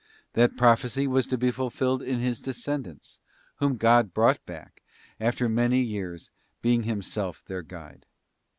[0.33, 3.19] That prophecy was to be fulfilled in his descendants,
[3.57, 4.81] whom God brought back,
[5.19, 6.31] after many years,
[6.63, 8.07] being Himself their Guide.